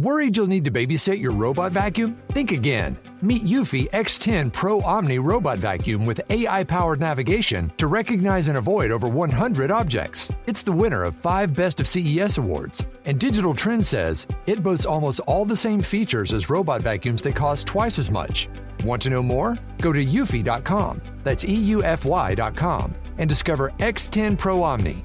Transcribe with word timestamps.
Worried 0.00 0.34
you'll 0.34 0.46
need 0.46 0.64
to 0.64 0.70
babysit 0.70 1.20
your 1.20 1.32
robot 1.32 1.72
vacuum? 1.72 2.16
Think 2.32 2.52
again. 2.52 2.96
Meet 3.20 3.44
Eufy 3.44 3.90
X10 3.90 4.50
Pro 4.50 4.80
Omni 4.80 5.18
Robot 5.18 5.58
Vacuum 5.58 6.06
with 6.06 6.22
AI 6.30 6.64
powered 6.64 7.00
navigation 7.00 7.70
to 7.76 7.86
recognize 7.86 8.48
and 8.48 8.56
avoid 8.56 8.92
over 8.92 9.06
100 9.08 9.70
objects. 9.70 10.32
It's 10.46 10.62
the 10.62 10.72
winner 10.72 11.04
of 11.04 11.16
five 11.16 11.54
Best 11.54 11.80
of 11.80 11.86
CES 11.86 12.38
awards. 12.38 12.86
And 13.04 13.20
Digital 13.20 13.52
Trends 13.52 13.88
says 13.88 14.26
it 14.46 14.62
boasts 14.62 14.86
almost 14.86 15.20
all 15.26 15.44
the 15.44 15.54
same 15.54 15.82
features 15.82 16.32
as 16.32 16.48
robot 16.48 16.80
vacuums 16.80 17.20
that 17.20 17.36
cost 17.36 17.66
twice 17.66 17.98
as 17.98 18.10
much. 18.10 18.48
Want 18.84 19.02
to 19.02 19.10
know 19.10 19.22
more? 19.22 19.58
Go 19.82 19.92
to 19.92 20.02
eufy.com. 20.02 21.02
That's 21.24 21.44
EUFY.com 21.44 22.94
and 23.18 23.28
discover 23.28 23.68
X10 23.78 24.38
Pro 24.38 24.62
Omni, 24.62 25.04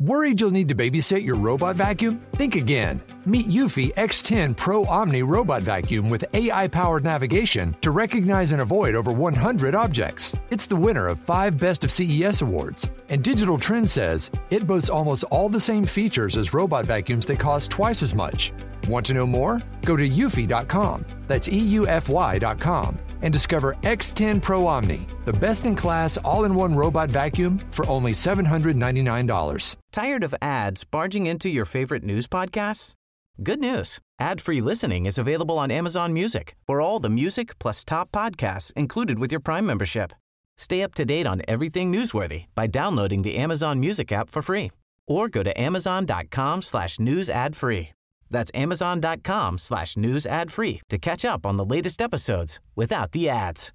Worried 0.00 0.40
you'll 0.40 0.52
need 0.52 0.68
to 0.68 0.76
babysit 0.76 1.24
your 1.24 1.34
robot 1.34 1.74
vacuum? 1.74 2.24
Think 2.36 2.54
again. 2.54 3.02
Meet 3.26 3.48
Eufy 3.48 3.92
X10 3.94 4.56
Pro 4.56 4.84
Omni 4.84 5.24
Robot 5.24 5.62
Vacuum 5.62 6.08
with 6.08 6.24
AI 6.34 6.68
powered 6.68 7.02
navigation 7.02 7.76
to 7.80 7.90
recognize 7.90 8.52
and 8.52 8.60
avoid 8.60 8.94
over 8.94 9.10
100 9.10 9.74
objects. 9.74 10.36
It's 10.50 10.66
the 10.66 10.76
winner 10.76 11.08
of 11.08 11.18
five 11.18 11.58
Best 11.58 11.82
of 11.82 11.90
CES 11.90 12.42
awards. 12.42 12.88
And 13.08 13.24
Digital 13.24 13.58
Trends 13.58 13.90
says 13.90 14.30
it 14.50 14.68
boasts 14.68 14.88
almost 14.88 15.24
all 15.24 15.48
the 15.48 15.58
same 15.58 15.84
features 15.84 16.36
as 16.36 16.54
robot 16.54 16.84
vacuums 16.84 17.26
that 17.26 17.40
cost 17.40 17.68
twice 17.68 18.00
as 18.00 18.14
much. 18.14 18.52
Want 18.86 19.04
to 19.06 19.14
know 19.14 19.26
more? 19.26 19.60
Go 19.84 19.96
to 19.96 20.08
eufy.com. 20.08 21.04
That's 21.26 21.48
EUFY.com 21.48 22.98
and 23.22 23.32
discover 23.32 23.74
X10 23.82 24.40
Pro 24.42 24.66
Omni, 24.66 25.06
the 25.24 25.32
best 25.32 25.66
in 25.66 25.74
class 25.74 26.16
all 26.18 26.44
in 26.44 26.54
one 26.54 26.74
robot 26.74 27.10
vacuum 27.10 27.60
for 27.70 27.88
only 27.88 28.12
$799. 28.12 29.76
Tired 29.92 30.24
of 30.24 30.34
ads 30.40 30.84
barging 30.84 31.26
into 31.26 31.48
your 31.48 31.64
favorite 31.64 32.04
news 32.04 32.26
podcasts? 32.26 32.94
Good 33.42 33.60
news. 33.60 34.00
Ad-free 34.20 34.60
listening 34.60 35.06
is 35.06 35.18
available 35.18 35.58
on 35.58 35.70
Amazon 35.70 36.12
Music 36.12 36.56
for 36.66 36.80
all 36.80 36.98
the 36.98 37.10
music 37.10 37.58
plus 37.58 37.84
top 37.84 38.10
podcasts 38.10 38.72
included 38.72 39.18
with 39.18 39.30
your 39.30 39.40
Prime 39.40 39.64
membership. 39.64 40.12
Stay 40.56 40.82
up 40.82 40.92
to 40.94 41.04
date 41.04 41.26
on 41.26 41.42
everything 41.46 41.92
newsworthy 41.92 42.46
by 42.54 42.66
downloading 42.66 43.22
the 43.22 43.36
Amazon 43.36 43.78
Music 43.78 44.10
app 44.10 44.28
for 44.28 44.42
free 44.42 44.72
or 45.06 45.28
go 45.28 45.42
to 45.42 45.58
amazon.com 45.60 46.62
slash 46.62 46.98
news 46.98 47.30
ad 47.30 47.56
free. 47.56 47.90
That's 48.30 48.50
amazon.com 48.54 49.58
slash 49.58 49.96
news 49.96 50.26
ad 50.26 50.50
free 50.50 50.80
to 50.88 50.98
catch 50.98 51.24
up 51.24 51.46
on 51.46 51.56
the 51.56 51.64
latest 51.64 52.00
episodes 52.00 52.60
without 52.76 53.12
the 53.12 53.28
ads. 53.28 53.72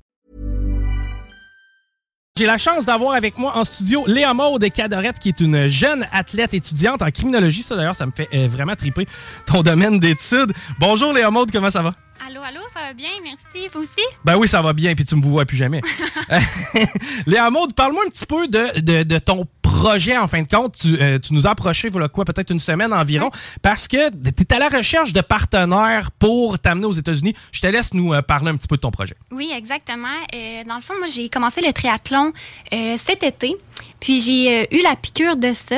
J'ai 2.35 2.47
la 2.47 2.57
chance 2.57 2.87
d'avoir 2.87 3.13
avec 3.13 3.37
moi 3.37 3.55
en 3.55 3.63
studio 3.63 4.05
Léa 4.07 4.33
Maude 4.33 4.67
Cadorette, 4.71 5.19
qui 5.19 5.29
est 5.29 5.39
une 5.39 5.67
jeune 5.67 6.07
athlète 6.11 6.55
étudiante 6.55 7.03
en 7.03 7.11
criminologie. 7.11 7.61
Ça, 7.61 7.75
d'ailleurs, 7.75 7.95
ça 7.95 8.07
me 8.07 8.11
fait 8.11 8.27
euh, 8.33 8.47
vraiment 8.47 8.75
triper 8.75 9.07
ton 9.45 9.61
domaine 9.61 9.99
d'études. 9.99 10.51
Bonjour 10.79 11.13
Léa 11.13 11.29
Maude, 11.29 11.51
comment 11.51 11.69
ça 11.69 11.83
va? 11.83 11.93
Allô, 12.27 12.41
allô, 12.41 12.61
ça 12.73 12.79
va 12.87 12.93
bien, 12.93 13.09
merci. 13.21 13.69
Vous 13.71 13.81
aussi? 13.81 14.01
Ben 14.25 14.35
oui, 14.35 14.47
ça 14.47 14.63
va 14.63 14.73
bien, 14.73 14.95
puis 14.95 15.05
tu 15.05 15.15
me 15.15 15.21
vois 15.21 15.45
plus 15.45 15.57
jamais. 15.57 15.81
Léa 17.27 17.51
Maude, 17.51 17.75
parle-moi 17.75 18.03
un 18.07 18.09
petit 18.09 18.25
peu 18.25 18.47
de, 18.47 18.79
de, 18.79 19.03
de, 19.03 19.19
ton 19.19 19.45
projet, 19.83 20.17
en 20.17 20.27
fin 20.27 20.41
de 20.41 20.47
compte. 20.47 20.77
Tu, 20.77 20.97
euh, 21.01 21.19
nous 21.31 21.45
as 21.45 21.53
voilà 21.91 22.07
quoi, 22.07 22.23
peut-être 22.23 22.51
une 22.51 22.59
semaine 22.59 22.93
environ, 22.93 23.31
parce 23.61 23.87
que 23.87 24.09
tu 24.09 24.43
es 24.43 24.53
à 24.53 24.59
la 24.59 24.69
recherche 24.69 25.11
de 25.11 25.19
partenaires 25.19 26.09
pour 26.11 26.57
t'amener 26.57 26.85
aux 26.85 26.93
États-Unis. 26.93 27.35
Je 27.51 27.59
te 27.59 27.67
laisse 27.67 27.93
nous 27.93 28.13
euh, 28.13 28.21
parler 28.21 28.49
un 28.49 28.55
petit 28.55 28.67
peu 28.67 28.77
de 28.77 28.81
ton 28.81 28.91
projet. 28.91 29.15
Oui, 29.31 29.51
exactement. 29.53 30.07
Euh, 30.33 30.63
dans 30.63 30.75
le 30.75 30.81
fond, 30.81 30.93
moi, 30.97 31.07
j'ai 31.13 31.27
commencé 31.27 31.59
le 31.59 31.73
triathlon 31.73 32.31
cet 32.71 33.23
été, 33.23 33.57
puis 34.03 34.19
j'ai 34.19 34.67
eu 34.77 34.81
la 34.83 34.97
piqûre 34.97 35.37
de 35.37 35.53
ça. 35.53 35.77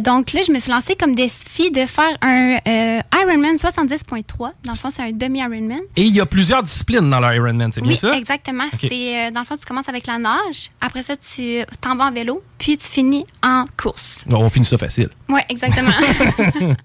donc 0.00 0.32
là, 0.32 0.40
je 0.46 0.52
me 0.52 0.60
suis 0.60 0.70
lancée 0.70 0.94
comme 0.94 1.16
défi 1.16 1.72
de 1.72 1.84
faire 1.84 2.16
un 2.22 2.58
Ironman 3.20 3.56
70.3. 3.56 4.22
Dans 4.38 4.52
le 4.70 4.76
fond, 4.76 4.90
c'est 4.94 5.02
un 5.02 5.10
demi-Ironman. 5.10 5.80
Et 5.96 6.02
il 6.02 6.14
y 6.14 6.20
a 6.20 6.26
plusieurs 6.26 6.62
disciplines 6.62 7.10
dans 7.10 7.18
l'Ironman, 7.18 7.72
c'est 7.72 7.80
bien 7.80 7.96
ça? 7.96 8.12
Oui, 8.12 8.18
exactement. 8.18 8.66
C'est, 8.78 9.32
dans 9.32 9.40
le 9.40 9.46
fond, 9.46 9.56
tu 9.56 9.66
commences 9.66 9.88
avec 9.88 10.06
la 10.06 10.18
nage. 10.18 10.70
Après 10.80 11.02
ça, 11.02 11.16
tu 11.16 11.64
t'en 11.80 11.96
vas 11.96 12.04
en 12.04 12.12
vélo, 12.12 12.40
puis 12.56 12.78
tu 12.78 12.86
finis 12.86 13.26
en 13.42 13.64
course. 13.76 14.24
on 14.30 14.48
finit 14.48 14.64
ça 14.64 14.78
facile. 14.78 15.08
Oui, 15.28 15.40
exactement. 15.48 15.90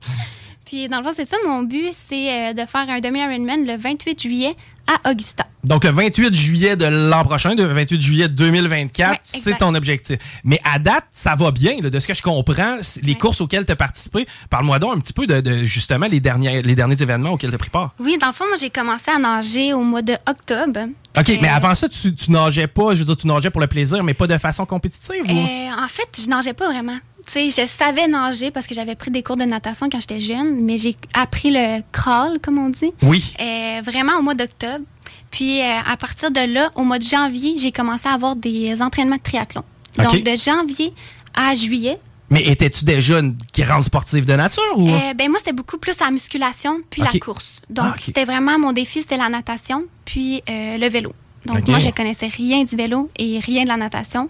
Puis 0.66 0.90
dans 0.90 0.98
le 0.98 1.04
fond, 1.04 1.12
c'est 1.16 1.30
ça 1.30 1.38
mon 1.46 1.62
but, 1.62 1.92
c'est 2.09 2.50
euh, 2.50 2.54
de 2.54 2.66
faire 2.66 2.90
un 2.90 3.00
demi-Ironman 3.00 3.68
le 3.68 3.78
28 3.78 4.20
juillet 4.20 4.56
à 4.88 5.12
Augusta. 5.12 5.44
Donc 5.66 5.84
le 5.84 5.90
28 5.90 6.36
juillet 6.36 6.76
de 6.76 6.86
l'an 6.86 7.24
prochain, 7.24 7.56
le 7.56 7.66
28 7.66 8.02
juillet 8.02 8.28
2024, 8.28 9.20
c'est 9.24 9.58
ton 9.58 9.74
objectif. 9.74 10.18
Mais 10.44 10.59
à 10.64 10.78
date, 10.78 11.06
ça 11.12 11.36
va 11.36 11.50
bien, 11.52 11.80
de 11.80 12.00
ce 12.00 12.08
que 12.08 12.14
je 12.14 12.22
comprends, 12.22 12.78
les 13.02 13.16
courses 13.16 13.42
auxquelles 13.42 13.66
tu 13.66 13.72
as 13.72 13.75
participé. 13.75 14.28
Parle-moi 14.50 14.78
donc 14.78 14.96
un 14.96 15.00
petit 15.00 15.14
peu 15.14 15.25
de, 15.25 15.64
justement 15.64 16.06
les 16.06 16.20
derniers, 16.20 16.62
les 16.62 16.75
derniers 16.75 17.02
événements 17.02 17.31
auxquels 17.31 17.50
tu 17.50 17.56
as 17.56 17.59
pris 17.59 17.70
part. 17.70 17.96
Oui, 18.00 18.18
dans 18.20 18.28
le 18.28 18.34
fond, 18.34 18.46
moi 18.48 18.58
j'ai 18.59 18.70
commencé 18.70 19.09
à 19.09 19.18
nager 19.18 19.74
au 19.74 19.81
mois 19.81 20.04
de 20.04 20.14
octobre. 20.28 20.88
OK, 21.18 21.28
mais 21.42 21.50
euh, 21.50 21.56
avant 21.56 21.74
ça, 21.74 21.90
tu, 21.90 22.14
tu, 22.14 22.31
nageais 22.31 22.68
pas, 22.68 22.94
je 22.94 23.00
veux 23.00 23.06
dire, 23.06 23.18
tu 23.18 23.28
nageais 23.28 23.50
pour 23.50 23.62
le 23.62 23.68
plaisir, 23.68 24.04
mais 24.04 24.14
pas 24.14 24.28
de 24.28 24.38
façon 24.38 24.66
compétitive? 24.66 25.24
Ou? 25.24 25.31
Euh, 25.31 25.84
en 25.84 25.88
fait, 25.88 26.22
je 26.22 26.30
nageais 26.30 26.54
pas 26.54 26.68
vraiment 26.68 27.00
sais, 27.30 27.50
je 27.50 27.66
savais 27.68 28.08
nager 28.08 28.52
parce 28.52 28.68
que 28.68 28.74
j'avais 28.74 28.96
pris 28.96 29.12
des 29.12 29.24
cours 29.24 29.38
de 29.38 29.44
natation 29.44 29.90
quand 29.90 30.00
j'étais 30.00 30.20
jeune, 30.20 30.62
mais 30.62 30.78
j'ai 30.78 30.96
appris 31.14 31.52
le 31.52 31.81
crawl, 31.92 32.40
comme 32.42 32.58
on 32.58 32.70
dit. 32.70 32.92
Oui. 33.02 33.34
Euh, 33.40 33.81
vraiment 33.84 34.18
au 34.20 34.22
mois 34.22 34.36
d'octobre. 34.36 34.84
Puis 35.35 35.59
euh, 35.59 35.66
à 35.85 35.97
partir 35.97 36.31
de 36.31 36.40
là, 36.40 36.72
au 36.75 36.85
mois 36.85 36.97
de 36.97 37.03
janvier, 37.03 37.57
j'ai 37.57 37.73
commencé 37.73 38.07
à 38.07 38.13
avoir 38.13 38.38
des 38.38 38.81
entraînements 38.81 39.18
de 39.18 39.22
triathlon. 39.22 39.63
Donc 39.97 40.23
de 40.23 40.35
janvier 40.38 40.94
à 41.34 41.53
juillet. 41.56 42.00
Mais 42.29 42.41
étais-tu 42.46 42.85
déjà 42.85 43.19
une 43.19 43.35
grande 43.53 43.84
sportive 43.84 44.24
de 44.24 44.34
nature 44.34 44.63
ou? 44.78 44.88
Euh, 44.88 45.13
ben 45.13 45.29
moi, 45.29 45.40
c'était 45.40 45.51
beaucoup 45.51 45.78
plus 45.78 46.00
la 46.00 46.09
musculation 46.09 46.79
puis 46.90 47.01
la 47.01 47.19
course. 47.19 47.62
Donc 47.69 47.85
ah, 47.85 47.95
c'était 48.00 48.24
vraiment 48.24 48.57
mon 48.57 48.72
défi, 48.72 49.01
c'était 49.01 49.18
la 49.18 49.28
natation 49.28 49.84
puis 50.06 50.41
le 50.47 50.88
vélo. 50.88 51.12
Donc 51.45 51.68
moi, 51.68 51.79
je 51.79 51.90
connaissais 51.90 52.28
rien 52.29 52.63
du 52.63 52.78
vélo 52.78 53.09
et 53.18 53.40
rien 53.40 53.63
de 53.63 53.68
la 53.68 53.78
natation. 53.78 54.29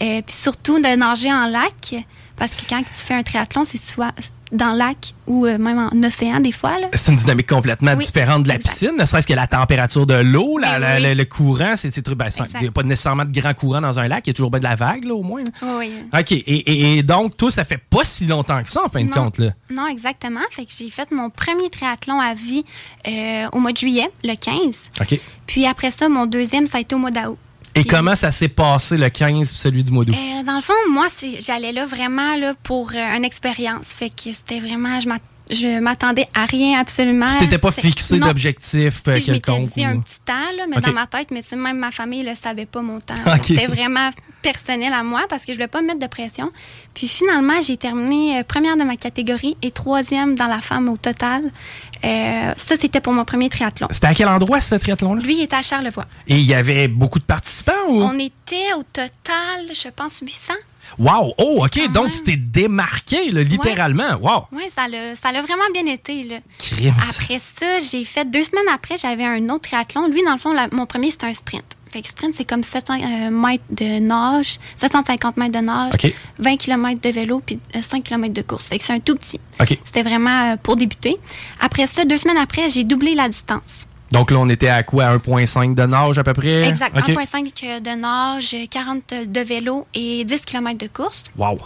puis 0.00 0.22
surtout 0.28 0.78
de 0.78 0.96
nager 0.96 1.30
en 1.30 1.46
lac. 1.48 1.94
Parce 2.36 2.52
que 2.52 2.62
quand 2.66 2.80
tu 2.80 3.06
fais 3.06 3.14
un 3.14 3.22
triathlon, 3.22 3.64
c'est 3.64 3.78
soit 3.78 4.12
dans 4.52 4.72
le 4.72 4.78
lac 4.78 5.14
ou 5.26 5.46
euh, 5.46 5.58
même 5.58 5.78
en 5.78 6.06
océan 6.06 6.40
des 6.40 6.52
fois. 6.52 6.76
C'est 6.94 7.10
une 7.10 7.18
dynamique 7.18 7.48
complètement 7.48 7.94
différente 7.96 8.44
de 8.44 8.48
la 8.48 8.58
piscine, 8.58 8.92
ne 8.98 9.04
serait-ce 9.04 9.26
que 9.26 9.32
la 9.32 9.46
température 9.46 10.06
de 10.06 10.14
l'eau, 10.14 10.58
le, 10.58 11.24
courant, 11.24 11.74
c'est 11.76 11.88
ben, 12.14 12.28
il 12.54 12.60
n'y 12.60 12.68
a 12.68 12.70
pas 12.70 12.82
nécessairement 12.82 13.24
de 13.24 13.32
grand 13.32 13.54
courant 13.54 13.80
dans 13.80 13.98
un 13.98 14.08
lac, 14.08 14.26
il 14.26 14.30
y 14.30 14.32
a 14.32 14.34
toujours 14.34 14.50
pas 14.50 14.58
de 14.58 14.64
la 14.64 14.74
vague 14.74 15.04
là, 15.04 15.14
au 15.14 15.22
moins. 15.22 15.42
Oui. 15.62 15.92
OK, 16.12 16.32
et, 16.32 17.02
donc 17.02 17.36
tout 17.36 17.50
ça 17.50 17.64
fait 17.64 17.78
pas 17.78 18.04
si 18.04 18.26
longtemps 18.26 18.62
que 18.62 18.70
ça 18.70 18.84
en 18.84 18.88
fin 18.88 19.04
de 19.04 19.10
compte. 19.10 19.38
Là. 19.38 19.50
Non, 19.70 19.86
exactement. 19.86 20.40
Fait 20.50 20.64
que 20.64 20.72
j'ai 20.76 20.90
fait 20.90 21.10
mon 21.10 21.30
premier 21.30 21.70
triathlon 21.70 22.20
à 22.20 22.34
vie 22.34 22.64
euh, 23.06 23.48
au 23.52 23.58
mois 23.58 23.72
de 23.72 23.78
juillet, 23.78 24.10
le 24.22 24.34
15. 24.34 24.76
OK. 25.00 25.20
Puis 25.46 25.66
après 25.66 25.90
ça, 25.90 26.08
mon 26.08 26.26
deuxième, 26.26 26.66
ça 26.66 26.78
a 26.78 26.80
été 26.80 26.94
au 26.94 26.98
mois 26.98 27.10
d'août. 27.10 27.38
Et 27.76 27.84
comment 27.84 28.16
ça 28.16 28.30
s'est 28.30 28.48
passé 28.48 28.96
le 28.96 29.10
15 29.10 29.52
celui 29.52 29.84
du 29.84 29.92
mois 29.92 30.04
d'août? 30.04 30.14
Euh, 30.16 30.42
dans 30.42 30.56
le 30.56 30.62
fond, 30.62 30.72
moi, 30.90 31.08
j'allais 31.40 31.72
là 31.72 31.84
vraiment 31.84 32.34
là, 32.36 32.54
pour 32.62 32.92
euh, 32.94 33.16
une 33.16 33.24
expérience. 33.24 33.88
Fait 33.88 34.08
que 34.08 34.32
c'était 34.32 34.60
vraiment, 34.60 34.98
je 34.98 35.08
je 35.50 35.80
m'attendais 35.80 36.26
à 36.34 36.46
rien 36.46 36.80
absolument. 36.80 37.26
Tu 37.26 37.38
t'étais 37.38 37.58
pas 37.58 37.70
fixé 37.70 38.18
d'objectif 38.18 39.02
si 39.04 39.20
Je 39.20 39.32
m'étais 39.32 39.58
dit 39.60 39.84
un 39.84 40.00
petit 40.00 40.20
temps, 40.24 40.34
là, 40.56 40.64
mais 40.68 40.80
dans 40.80 40.92
ma 40.92 41.06
tête, 41.06 41.30
mais 41.30 41.42
même 41.56 41.78
ma 41.78 41.90
famille 41.90 42.24
ne 42.24 42.34
savait 42.34 42.66
pas 42.66 42.82
mon 42.82 43.00
temps. 43.00 43.14
C'était 43.42 43.66
vraiment 43.66 44.10
personnel 44.42 44.92
à 44.92 45.02
moi 45.02 45.22
parce 45.28 45.44
que 45.44 45.52
je 45.52 45.56
voulais 45.56 45.68
pas 45.68 45.82
me 45.82 45.88
mettre 45.88 46.00
de 46.00 46.06
pression. 46.06 46.52
Puis 46.94 47.08
finalement, 47.08 47.60
j'ai 47.60 47.76
terminé 47.76 48.38
euh, 48.38 48.42
première 48.44 48.76
de 48.76 48.84
ma 48.84 48.96
catégorie 48.96 49.56
et 49.62 49.72
troisième 49.72 50.36
dans 50.36 50.46
la 50.46 50.60
femme 50.60 50.88
au 50.88 50.96
total. 50.96 51.50
Euh, 52.04 52.52
ça, 52.56 52.76
c'était 52.80 53.00
pour 53.00 53.12
mon 53.12 53.24
premier 53.24 53.48
triathlon. 53.48 53.88
C'était 53.90 54.06
à 54.06 54.14
quel 54.14 54.28
endroit 54.28 54.60
ce 54.60 54.74
triathlon-là? 54.76 55.22
Lui, 55.22 55.38
il 55.38 55.42
était 55.42 55.56
à 55.56 55.62
Charlevoix. 55.62 56.06
Et 56.28 56.36
il 56.38 56.46
y 56.46 56.54
avait 56.54 56.86
beaucoup 56.86 57.18
de 57.18 57.24
participants? 57.24 57.72
Ou? 57.88 58.02
On 58.02 58.18
était 58.18 58.72
au 58.78 58.82
total, 58.82 59.66
je 59.72 59.88
pense, 59.88 60.20
800. 60.22 60.54
Wow! 60.98 61.34
Oh, 61.38 61.64
OK. 61.64 61.92
donc, 61.92 62.10
tu 62.10 62.22
t'es 62.22 62.36
démarqué, 62.36 63.30
littéralement. 63.30 64.16
Wow! 64.20 64.46
Oui, 64.52 64.64
ça 64.70 64.88
l'a 64.88 65.42
vraiment 65.42 65.70
bien 65.72 65.86
été. 65.86 66.24
Là. 66.24 66.36
Après 67.08 67.38
ça, 67.38 67.78
j'ai 67.80 68.04
fait 68.04 68.30
deux 68.30 68.44
semaines 68.44 68.68
après, 68.72 68.96
j'avais 68.96 69.24
un 69.24 69.48
autre 69.50 69.68
triathlon. 69.68 70.08
Lui, 70.08 70.22
dans 70.24 70.32
le 70.32 70.38
fond, 70.38 70.54
mon 70.72 70.86
premier, 70.86 71.10
c'était 71.10 71.26
un 71.26 71.34
sprint. 71.34 71.76
Fait 71.90 72.02
que 72.02 72.08
sprint, 72.08 72.34
c'est 72.36 72.44
comme 72.44 72.62
700 72.62 72.94
euh, 72.94 73.30
mètres 73.30 73.64
de 73.70 74.00
nage, 74.00 74.58
750 74.76 75.36
mètres 75.36 75.52
de 75.52 75.64
nage, 75.64 75.92
20 76.38 76.56
km 76.56 77.00
de 77.00 77.08
vélo, 77.10 77.40
puis 77.44 77.58
5 77.72 77.98
euh, 77.98 78.02
km 78.02 78.34
de 78.34 78.42
course. 78.42 78.68
Fait 78.68 78.78
que 78.78 78.84
c'est 78.84 78.92
un 78.92 79.00
tout 79.00 79.16
petit. 79.16 79.40
C'était 79.84 80.02
vraiment 80.02 80.52
euh, 80.52 80.56
pour 80.56 80.76
débuter. 80.76 81.16
Après 81.60 81.86
ça, 81.86 82.04
deux 82.04 82.18
semaines 82.18 82.38
après, 82.38 82.68
j'ai 82.70 82.84
doublé 82.84 83.14
la 83.14 83.28
distance. 83.28 83.85
Donc 84.12 84.30
là, 84.30 84.38
on 84.38 84.48
était 84.48 84.68
à 84.68 84.82
quoi? 84.82 85.16
1,5 85.16 85.74
de 85.74 85.84
nage 85.84 86.18
à 86.18 86.24
peu 86.24 86.32
près? 86.32 86.68
Exact. 86.68 86.96
1,5 86.96 87.82
de 87.82 88.00
nage, 88.00 88.56
40 88.70 89.02
de 89.26 89.40
vélo 89.40 89.86
et 89.94 90.24
10 90.24 90.40
km 90.44 90.78
de 90.78 90.86
course. 90.86 91.24
Wow! 91.36 91.58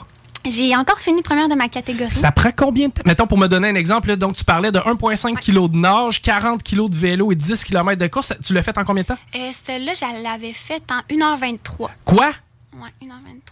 J'ai 0.46 0.74
encore 0.74 0.98
fini 0.98 1.22
première 1.22 1.48
de 1.48 1.54
ma 1.54 1.68
catégorie. 1.68 2.14
Ça 2.14 2.32
prend 2.32 2.50
combien 2.56 2.88
de 2.88 2.92
temps? 2.94 3.02
Mettons, 3.04 3.26
pour 3.26 3.36
me 3.36 3.46
donner 3.46 3.68
un 3.68 3.74
exemple, 3.74 4.16
donc 4.16 4.36
tu 4.36 4.44
parlais 4.44 4.72
de 4.72 4.78
1,5 4.78 5.34
kg 5.38 5.70
de 5.70 5.76
nage, 5.76 6.22
40 6.22 6.62
kg 6.62 6.88
de 6.88 6.96
vélo 6.96 7.30
et 7.30 7.34
10 7.34 7.64
km 7.64 7.98
de 7.98 8.06
course. 8.06 8.32
Tu 8.44 8.54
l'as 8.54 8.62
fait 8.62 8.76
en 8.78 8.84
combien 8.84 9.02
de 9.02 9.08
temps? 9.08 9.18
Euh, 9.34 9.50
Celle-là, 9.52 9.92
je 9.94 10.22
l'avais 10.22 10.54
fait 10.54 10.82
en 10.90 11.00
1h23. 11.14 11.90
Quoi? 12.06 12.30
Ouais, 12.72 12.88
1h23. 13.02 13.08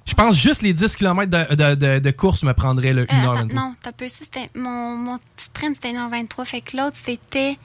Je 0.06 0.14
pense 0.14 0.34
juste 0.36 0.62
les 0.62 0.72
10 0.72 0.96
km 0.96 1.30
de, 1.30 1.98
de, 1.98 2.10
course 2.10 2.42
me 2.42 2.54
prendraient 2.54 2.94
le 2.94 3.04
1h23. 3.04 3.38
Euh, 3.38 3.54
non, 3.54 3.74
t'as 3.82 3.92
peu. 3.92 4.06
Mon, 4.54 4.96
mon 4.96 5.18
sprint, 5.36 5.74
c'était 5.74 5.92
1h23. 5.92 6.44
Fait 6.46 6.60
que 6.62 6.76
l'autre, 6.76 6.96
c'était 6.96 7.58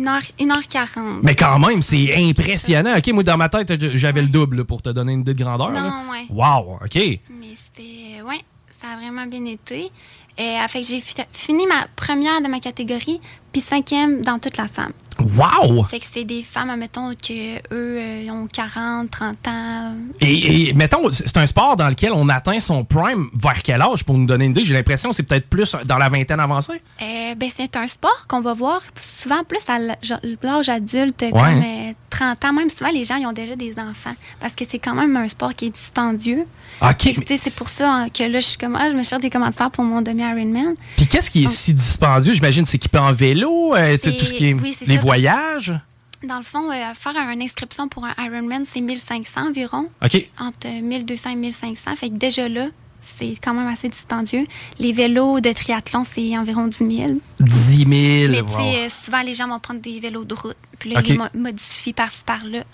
1h40. 0.00 1.20
Mais 1.22 1.34
quand 1.34 1.58
même, 1.58 1.82
c'est 1.82 2.14
impressionnant. 2.16 2.96
OK, 2.96 3.06
moi, 3.12 3.22
dans 3.22 3.36
ma 3.36 3.48
tête, 3.48 3.72
j'avais 3.96 4.22
le 4.22 4.28
double 4.28 4.64
pour 4.64 4.82
te 4.82 4.88
donner 4.90 5.12
une 5.12 5.20
idée 5.20 5.34
de 5.34 5.42
grandeur. 5.42 5.70
Non, 5.70 6.10
ouais. 6.10 6.26
Wow, 6.30 6.78
OK. 6.84 6.96
Mais 6.96 7.54
c'était... 7.54 8.22
Ouais, 8.22 8.40
ça 8.80 8.88
a 8.92 8.96
vraiment 8.96 9.26
bien 9.26 9.44
été. 9.44 9.90
Et, 10.38 10.42
euh, 10.42 10.68
fait 10.68 10.82
j'ai 10.82 11.02
fini 11.32 11.66
ma 11.66 11.86
première 11.94 12.40
de 12.40 12.48
ma 12.48 12.58
catégorie, 12.58 13.20
puis 13.52 13.60
cinquième 13.60 14.22
dans 14.22 14.38
toute 14.38 14.56
la 14.56 14.66
femme. 14.66 14.92
Wow! 15.36 15.84
Fait 15.84 16.00
que 16.00 16.06
c'est 16.10 16.24
des 16.24 16.42
femmes, 16.42 16.70
admettons, 16.70 17.14
que 17.14 17.56
eux 17.74 17.98
euh, 17.98 18.30
ont 18.30 18.46
40, 18.46 19.10
30 19.10 19.48
ans. 19.48 19.94
Et, 20.20 20.72
mettons, 20.74 21.10
c'est 21.10 21.36
un 21.36 21.46
sport 21.46 21.76
dans 21.76 21.88
lequel 21.88 22.12
on 22.12 22.28
atteint 22.28 22.60
son 22.60 22.84
prime 22.84 23.28
vers 23.34 23.62
quel 23.62 23.82
âge, 23.82 24.04
pour 24.04 24.16
nous 24.16 24.26
donner 24.26 24.46
une 24.46 24.52
idée? 24.52 24.64
J'ai 24.64 24.74
l'impression 24.74 25.10
que 25.10 25.16
c'est 25.16 25.22
peut-être 25.22 25.48
plus 25.48 25.76
dans 25.84 25.98
la 25.98 26.08
vingtaine 26.08 26.40
avancée. 26.40 26.80
Euh, 27.00 27.34
ben, 27.34 27.48
c'est 27.54 27.76
un 27.76 27.86
sport 27.86 28.26
qu'on 28.28 28.40
va 28.40 28.54
voir 28.54 28.82
souvent 29.00 29.44
plus 29.44 29.62
à 29.68 29.78
l'âge 29.78 30.68
adulte, 30.68 31.24
comme 31.30 31.94
30 32.10 32.44
euh, 32.44 32.48
ans. 32.48 32.52
Même 32.52 32.70
souvent, 32.70 32.90
les 32.90 33.04
gens 33.04 33.16
ils 33.16 33.26
ont 33.26 33.32
déjà 33.32 33.56
des 33.56 33.72
enfants. 33.72 34.14
Parce 34.40 34.54
que 34.54 34.64
c'est 34.68 34.78
quand 34.78 34.94
même 34.94 35.16
un 35.16 35.28
sport 35.28 35.54
qui 35.54 35.66
est 35.66 35.70
dispendieux. 35.70 36.46
OK. 36.80 37.14
C'est 37.26 37.54
pour 37.54 37.68
ça 37.68 37.92
hein, 37.92 38.08
que 38.08 38.24
là, 38.24 38.40
je 38.40 38.46
suis 38.46 38.58
comme, 38.58 38.76
ah, 38.76 38.90
je 38.90 38.96
me 38.96 39.02
cherche 39.02 39.22
des 39.22 39.30
commentaires 39.30 39.70
pour 39.70 39.84
mon 39.84 40.02
demi-Ironman. 40.02 40.74
Puis 40.96 41.06
qu'est-ce 41.06 41.30
qui 41.30 41.44
est 41.44 41.48
si 41.48 41.72
dispendieux? 41.72 42.32
J'imagine 42.32 42.66
s'équiper 42.66 42.98
en 42.98 43.12
vélo, 43.12 43.74
tout 44.02 44.24
ce 44.24 44.32
qui 44.32 44.48
est, 44.48 44.56
les 44.86 44.98
voyages? 45.12 45.74
Dans 46.22 46.38
le 46.38 46.42
fond, 46.42 46.70
euh, 46.70 46.94
faire 46.94 47.16
une 47.30 47.42
inscription 47.42 47.88
pour 47.88 48.04
un 48.04 48.14
Ironman, 48.18 48.64
c'est 48.64 48.80
1500 48.80 49.48
environ. 49.48 49.90
OK. 50.02 50.30
Entre 50.38 50.68
1200 50.68 51.30
et 51.30 51.34
1500. 51.34 51.96
Fait 51.96 52.08
que 52.08 52.14
déjà 52.14 52.48
là, 52.48 52.68
c'est 53.02 53.34
quand 53.42 53.52
même 53.54 53.68
assez 53.68 53.88
dispendieux. 53.88 54.46
Les 54.78 54.92
vélos 54.92 55.40
de 55.40 55.52
triathlon, 55.52 56.04
c'est 56.04 56.36
environ 56.38 56.66
10 56.68 56.78
000. 56.78 57.12
10 57.40 57.78
000, 57.78 57.88
Mais 57.88 58.40
wow. 58.40 58.88
souvent, 58.88 59.22
les 59.22 59.34
gens 59.34 59.48
vont 59.48 59.58
prendre 59.58 59.80
des 59.80 60.00
vélos 60.00 60.24
de 60.24 60.34
route, 60.34 60.56
puis 60.78 60.90
là, 60.90 61.02
ils 61.04 61.12
les 61.12 61.38
modifient 61.38 61.92
par-ci, 61.92 62.24
par-là. 62.24 62.64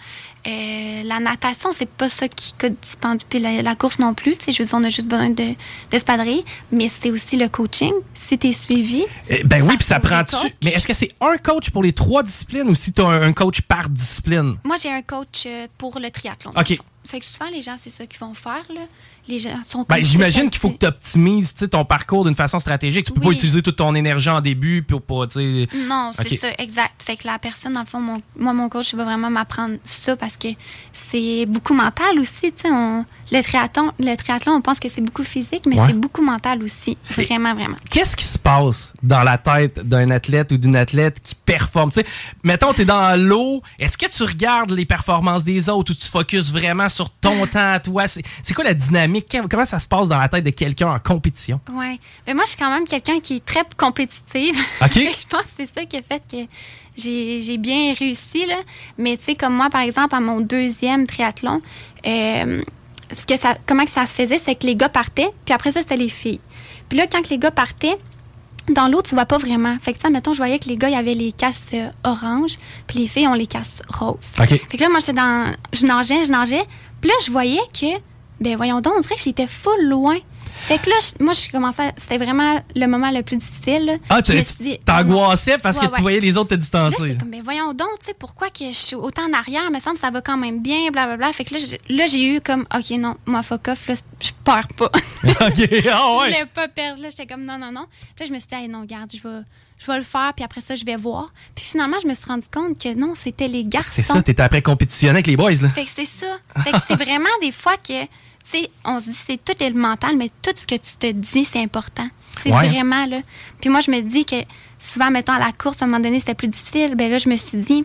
Euh, 0.47 1.03
la 1.05 1.21
natation, 1.21 1.71
c'est 1.73 1.89
pas 1.89 2.09
ça 2.09 2.29
qui 2.29 2.55
coûte 2.55 2.77
dispendieux. 2.81 3.27
Puis 3.29 3.39
la, 3.39 3.75
course 3.75 3.99
non 3.99 4.15
plus. 4.15 4.37
Je 4.47 4.63
veux 4.63 4.65
dire, 4.65 4.75
on 4.75 4.85
a 4.85 4.89
juste 4.89 5.09
besoin 5.09 5.31
d'espadrer. 5.91 6.45
mais 6.73 6.89
c'est 6.89 7.11
aussi 7.11 7.37
le 7.37 7.49
coaching. 7.49 7.93
Si 8.15 8.39
tu 8.39 8.49
es 8.49 8.53
suivi. 8.53 9.05
Eh, 9.29 9.43
ben 9.45 9.63
oui, 9.63 9.77
puis 9.77 9.87
ça 9.87 10.01
prend 10.01 10.23
dessus. 10.23 10.55
Mais 10.65 10.71
est-ce 10.71 10.87
que 10.87 10.95
c'est 10.95 11.11
un 11.21 11.37
coach 11.39 11.71
pour 11.71 11.83
les 11.83 11.93
trois 11.93 12.23
disciplines 12.23 12.69
ou 12.69 12.75
si 12.75 12.93
tu 12.93 13.03
as 13.03 13.09
un, 13.09 13.33
coach 13.33 13.61
par 13.63 13.89
discipline? 13.89 14.57
Moi, 14.65 14.77
j'ai 14.81 14.91
un 14.91 15.03
coach 15.03 15.45
euh, 15.47 15.67
pour 15.77 15.99
le 16.01 16.11
triathlon. 16.11 16.53
OK. 16.57 16.79
Fait 17.05 17.21
que 17.21 17.27
souvent, 17.27 17.51
les 17.51 17.63
gens, 17.63 17.77
c'est 17.79 17.91
ça 17.91 18.07
qu'ils 18.07 18.21
vont 18.21 18.35
faire. 18.35 18.65
Là. 18.75 18.83
Les 19.29 19.39
gens 19.39 19.51
sont 19.67 19.85
ben, 19.87 20.03
J'imagine 20.03 20.49
qu'il 20.49 20.61
faut 20.61 20.71
que 20.71 20.79
tu 20.79 20.87
optimises 20.87 21.55
ton 21.71 21.85
parcours 21.85 22.25
d'une 22.25 22.35
façon 22.35 22.59
stratégique. 22.59 23.07
Tu 23.07 23.13
peux 23.13 23.21
pas 23.21 23.31
utiliser 23.31 23.61
toute 23.61 23.77
ton 23.77 23.95
énergie 23.95 24.31
en 24.31 24.41
début 24.41 24.83
pour 24.83 25.03
pas. 25.03 25.27
Non, 25.37 26.13
c'est 26.15 26.37
ça, 26.37 26.49
exact. 26.59 26.95
Fait 26.99 27.17
que 27.17 27.27
la 27.27 27.39
personne, 27.39 27.75
dans 27.75 27.81
le 27.81 27.87
fond, 27.87 28.01
moi, 28.01 28.55
mon 28.55 28.69
coach, 28.69 28.95
va 28.95 29.05
vraiment 29.05 29.31
m'apprendre 29.31 29.77
ça 29.85 30.17
parce 30.17 30.37
que 30.37 30.49
c'est 31.11 31.47
beaucoup 31.47 31.75
mental 31.75 32.19
aussi. 32.19 32.53
On, 32.65 33.05
le, 33.31 33.43
triathlon, 33.43 33.93
le 33.99 34.15
triathlon, 34.17 34.55
on 34.55 34.61
pense 34.63 34.81
que 34.81 34.89
c'est 34.89 35.01
beaucoup 35.03 35.25
physique, 35.25 35.65
mais 35.67 35.77
c'est 35.87 35.93
beaucoup 35.93 36.23
mental 36.23 36.63
aussi. 36.63 36.97
Vraiment, 37.11 37.55
vraiment. 37.55 37.77
Qu'est-ce 37.91 38.17
qui 38.17 38.25
se 38.25 38.39
passe 38.39 38.95
dans 39.03 39.23
la 39.23 39.37
tête 39.37 39.81
d'un 39.81 40.11
athlète 40.11 40.53
ou 40.53 40.57
d'une 40.57 40.77
athlète 40.77 41.21
qui 41.23 41.35
performe? 41.35 41.91
T'sais, 41.91 42.07
mettons, 42.43 42.73
tu 42.73 42.83
es 42.83 42.85
dans 42.85 43.21
l'eau. 43.21 43.63
Est-ce 43.79 43.99
que 43.99 44.07
tu 44.07 44.23
regardes 44.23 44.71
les 44.71 44.87
performances 44.87 45.45
des 45.45 45.69
autres 45.69 45.93
ou 45.93 45.95
tu 45.95 46.07
focuses 46.07 46.53
vraiment 46.53 46.89
sur 46.89 47.11
ton 47.11 47.47
temps 47.53 47.73
à 47.73 47.81
toi? 47.81 48.07
C'est 48.07 48.55
quoi 48.55 48.65
la 48.65 48.75
dynamique? 48.75 49.18
Comment 49.51 49.65
ça 49.65 49.79
se 49.79 49.87
passe 49.87 50.09
dans 50.09 50.19
la 50.19 50.29
tête 50.29 50.45
de 50.45 50.51
quelqu'un 50.51 50.91
en 50.91 50.99
compétition? 50.99 51.61
Oui. 51.71 52.01
Mais 52.27 52.35
moi, 52.35 52.45
je 52.45 52.51
suis 52.51 52.59
quand 52.59 52.71
même 52.71 52.87
quelqu'un 52.87 53.21
qui 53.21 53.37
est 53.37 53.45
très 53.45 53.63
compétitive. 53.77 54.57
OK. 54.83 54.95
je 54.95 55.27
pense 55.27 55.43
que 55.43 55.49
c'est 55.59 55.67
ça 55.67 55.85
qui 55.85 55.97
a 55.97 56.03
fait 56.03 56.23
que 56.31 56.37
j'ai 56.97 57.59
bien 57.59 57.93
réussi. 57.99 58.47
Là. 58.47 58.57
Mais 58.97 59.17
tu 59.17 59.25
sais, 59.25 59.35
comme 59.35 59.55
moi, 59.55 59.71
par 59.71 59.83
exemple, 59.83 60.15
à 60.15 60.21
mon 60.21 60.41
deuxième 60.41 61.07
triathlon, 61.07 61.63
euh, 62.07 62.63
ce 63.17 63.27
que 63.27 63.39
ça, 63.39 63.57
comment 63.67 63.85
que 63.85 63.91
ça 63.91 64.07
se 64.07 64.13
faisait, 64.13 64.41
c'est 64.43 64.55
que 64.55 64.67
les 64.67 64.77
gars 64.77 64.89
partaient, 64.89 65.31
puis 65.45 65.55
après 65.55 65.73
ça, 65.73 65.81
c'était 65.81 65.97
les 65.97 66.09
filles. 66.09 66.41
Puis 66.89 66.99
là, 66.99 67.07
quand 67.11 67.29
les 67.29 67.39
gars 67.39 67.51
partaient, 67.51 67.99
dans 68.73 68.89
l'eau, 68.89 69.03
tu 69.03 69.15
vois 69.15 69.27
pas 69.27 69.39
vraiment. 69.39 69.77
Fait 69.81 69.93
que 69.93 69.99
ça, 69.99 70.11
mettons, 70.11 70.33
je 70.33 70.39
voyais 70.39 70.59
que 70.59 70.69
les 70.69 70.77
gars, 70.77 70.89
il 70.89 70.95
y 70.95 70.99
avait 70.99 71.15
les 71.15 71.33
casses 71.33 71.69
euh, 71.75 71.89
oranges, 72.05 72.59
puis 72.87 72.99
les 72.99 73.07
filles 73.07 73.29
ont 73.29 73.35
les 73.35 73.47
casses 73.47 73.83
roses. 73.89 74.31
Fait 74.35 74.59
que 74.59 74.83
là, 74.83 74.89
moi, 74.91 75.01
j'étais 75.01 75.15
dans. 75.15 75.55
Je 75.73 75.87
nageais, 75.87 76.25
je 76.25 76.31
nageais. 76.31 76.65
Puis 77.01 77.09
là, 77.09 77.17
je 77.25 77.31
voyais 77.31 77.61
que, 77.73 77.87
ben 78.41 78.57
voyons 78.57 78.81
donc, 78.81 78.95
on 78.97 79.01
dirait 79.01 79.17
j'étais 79.19 79.47
full 79.47 79.85
loin. 79.89 80.19
Fait 80.69 80.79
que 80.79 80.91
là, 80.91 80.97
moi, 81.21 81.33
je 81.33 81.51
commençais. 81.51 81.93
C'était 81.97 82.19
vraiment 82.19 82.63
le 82.77 82.87
moment 82.87 83.11
le 83.11 83.23
plus 83.23 83.39
difficile. 83.39 83.99
Ah, 84.11 84.21
tu 84.21 84.35
t'angoissais 84.85 85.57
parce 85.57 85.79
que 85.79 85.87
tu 85.87 86.03
voyais 86.03 86.21
les 86.21 86.37
autres 86.37 86.51
te 86.51 86.55
distancer. 86.57 87.09
Là, 87.09 87.15
comme, 87.15 87.31
mais 87.31 87.41
voyons 87.41 87.73
donc, 87.73 87.89
tu 88.01 88.07
sais, 88.09 88.15
pourquoi 88.15 88.51
que 88.51 88.67
je 88.67 88.73
suis 88.73 88.95
autant 88.95 89.23
en 89.23 89.33
arrière? 89.33 89.71
me 89.71 89.81
semble 89.81 89.95
que 89.95 90.03
ça 90.03 90.11
va 90.11 90.21
quand 90.21 90.37
même 90.37 90.61
bien, 90.61 90.91
blablabla. 90.91 91.33
Fait 91.33 91.45
que 91.45 91.55
là, 91.55 92.07
j'ai 92.07 92.27
eu 92.27 92.43
comme, 92.43 92.67
OK, 92.75 92.91
non, 92.99 93.17
moi, 93.25 93.43
fuck 93.43 93.69
off, 93.69 93.89
là, 93.89 93.95
je 94.21 94.31
perds 94.45 94.69
pas. 94.77 94.87
OK, 95.25 95.31
ah 95.41 95.47
ouais. 95.49 95.59
Je 95.59 96.25
voulais 96.35 96.47
pas 96.53 96.69
perdre, 96.69 97.01
là. 97.01 97.09
J'étais 97.09 97.27
comme, 97.27 97.47
non, 97.47 97.57
non, 97.57 97.73
non. 97.73 97.87
Puis 98.15 98.25
là, 98.25 98.27
je 98.27 98.33
me 98.35 98.39
suis 98.39 98.49
dit, 98.49 98.69
non, 98.69 98.85
garde, 98.85 99.11
je 99.11 99.27
vais 99.27 99.43
je 99.79 99.87
vais 99.87 99.99
le 99.99 100.05
faire, 100.05 100.33
puis 100.35 100.45
après 100.45 100.61
ça, 100.61 100.75
je 100.75 100.85
vais 100.85 100.97
voir. 100.97 101.31
Puis 101.55 101.65
finalement, 101.65 101.99
je 102.03 102.09
me 102.09 102.15
suis 102.15 102.27
rendu 102.27 102.49
compte 102.53 102.79
que 102.79 102.95
non, 102.95 103.15
c'était 103.15 103.49
les 103.49 103.65
garçons. 103.65 103.91
C'est 103.95 104.03
ça, 104.03 104.21
t'étais 104.21 104.43
après 104.43 104.61
compétitionner 104.61 105.13
avec 105.13 105.27
les 105.29 105.37
boys, 105.37 105.53
là. 105.63 105.69
Fait 105.69 105.85
que 105.85 105.91
c'est 105.95 106.09
ça. 106.09 106.39
Fait 106.65 106.73
que 106.73 106.79
c'est 106.87 106.97
vraiment 107.03 107.29
des 107.41 107.53
fois 107.53 107.77
que 107.77 108.05
on 108.85 109.01
se 109.01 109.11
dit 109.11 109.19
c'est 109.27 109.45
tout 109.45 109.63
est 109.63 109.71
le 109.71 109.79
mental, 109.79 110.17
mais 110.17 110.31
tout 110.43 110.53
ce 110.55 110.67
que 110.67 110.75
tu 110.75 110.97
te 110.99 111.11
dis, 111.11 111.45
c'est 111.45 111.61
important. 111.61 112.09
C'est 112.43 112.51
vraiment, 112.51 113.07
là. 113.07 113.21
Puis 113.61 113.69
moi, 113.69 113.81
je 113.81 113.91
me 113.91 114.01
dis 114.01 114.25
que 114.25 114.37
souvent, 114.79 115.11
mettons, 115.11 115.33
à 115.33 115.39
la 115.39 115.53
course, 115.53 115.83
à 115.83 115.85
un 115.85 115.89
moment 115.89 116.01
donné, 116.01 116.21
c'était 116.21 116.35
plus 116.35 116.49
difficile. 116.49 116.95
Ben 116.95 117.11
là, 117.11 117.19
je 117.19 117.29
me 117.29 117.37
suis 117.37 117.59
dit, 117.59 117.85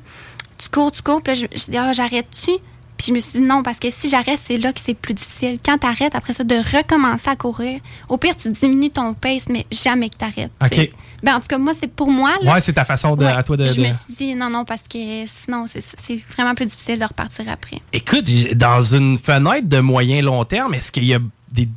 tu 0.58 0.70
cours, 0.70 0.91
tu 0.91 1.01
cours. 1.01 1.22
Puis 1.22 1.34
là, 1.34 1.48
je, 1.51 1.72
dis, 1.72 1.77
ah, 1.77 1.93
j'arrête-tu? 1.93 2.51
Puis 2.97 3.07
je 3.07 3.13
me 3.13 3.19
suis 3.19 3.39
dit 3.39 3.45
non, 3.45 3.63
parce 3.63 3.79
que 3.79 3.89
si 3.89 4.09
j'arrête, 4.09 4.39
c'est 4.43 4.57
là 4.57 4.71
que 4.71 4.79
c'est 4.79 4.93
plus 4.93 5.13
difficile. 5.13 5.59
Quand 5.63 5.77
tu 5.77 5.88
arrêtes, 5.88 6.15
après 6.15 6.33
ça, 6.33 6.43
de 6.43 6.55
recommencer 6.55 7.29
à 7.29 7.35
courir, 7.35 7.79
au 8.09 8.17
pire, 8.17 8.35
tu 8.35 8.50
diminues 8.50 8.91
ton 8.91 9.13
pace, 9.13 9.43
mais 9.50 9.65
jamais 9.71 10.09
que 10.09 10.17
tu 10.17 10.25
arrêtes. 10.25 10.51
OK. 10.63 10.89
Ben, 11.23 11.35
en 11.35 11.39
tout 11.39 11.47
cas, 11.47 11.57
moi, 11.57 11.73
c'est 11.79 11.88
pour 11.88 12.12
moi. 12.12 12.33
Là, 12.41 12.53
ouais, 12.53 12.59
c'est 12.59 12.73
ta 12.73 12.83
façon 12.83 13.15
de, 13.15 13.25
à 13.25 13.41
toi 13.43 13.55
de. 13.55 13.65
Je 13.65 13.79
me 13.79 13.91
suis 13.91 14.13
dit 14.17 14.35
non, 14.35 14.50
non, 14.50 14.65
parce 14.65 14.83
que 14.83 15.25
sinon, 15.25 15.65
c'est 15.67 16.15
vraiment 16.35 16.53
plus 16.53 16.65
difficile 16.65 17.00
de 17.00 17.05
repartir 17.05 17.45
après. 17.50 17.79
Écoute, 17.93 18.29
dans 18.55 18.81
une 18.81 19.17
fenêtre 19.17 19.67
de 19.67 19.79
moyen-long 19.79 20.43
terme, 20.45 20.73
est-ce 20.73 20.91
qu'il 20.91 21.05
y 21.05 21.13
a 21.13 21.19
des. 21.51 21.67